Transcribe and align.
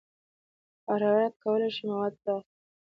حرارت 0.87 1.33
کولی 1.43 1.69
شي 1.75 1.81
مواد 1.89 2.13
پراخ 2.21 2.43
کړي. 2.49 2.59